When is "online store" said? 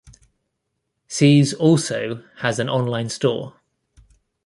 2.69-3.53